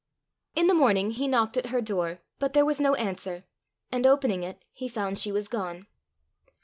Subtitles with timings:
[0.55, 3.43] In the morning he knocked at her door, but there was no answer,
[3.91, 5.85] and opening it, he found she was gone.